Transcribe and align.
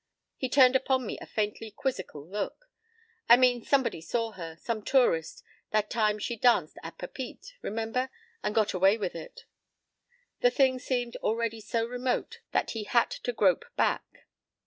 p> 0.39 0.47
He 0.47 0.49
turned 0.49 0.75
upon 0.75 1.05
me 1.05 1.19
a 1.19 1.27
faintly 1.27 1.69
quizzical 1.69 2.25
look. 2.27 2.71
"I 3.29 3.37
mean, 3.37 3.63
somebody 3.63 4.01
saw 4.01 4.31
her—some 4.31 4.81
tourist—that 4.81 5.91
time 5.91 6.17
she 6.17 6.35
danced 6.37 6.79
at 6.81 6.97
Papeete—Remember?—and 6.97 8.55
got 8.55 8.73
away 8.73 8.97
with 8.97 9.13
it?" 9.13 9.45
The 10.39 10.49
thing 10.49 10.79
seemed 10.79 11.17
already 11.17 11.61
so 11.61 11.85
remote 11.85 12.39
that 12.51 12.71
he 12.71 12.85
had 12.85 13.11
to 13.11 13.31
grope 13.31 13.65
back. 13.75 14.25